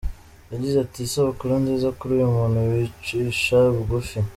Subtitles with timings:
[0.53, 4.17] Yagize ati “Isabukuru nziza kuri uyu muntu wicisha bugufi.